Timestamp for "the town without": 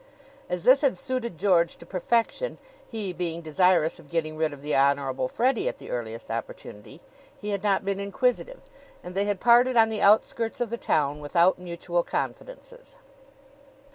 10.71-11.59